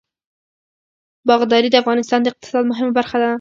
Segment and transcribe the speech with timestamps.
[1.27, 3.29] باغداري د افغانستان د اقتصاد مهمه برخه ده.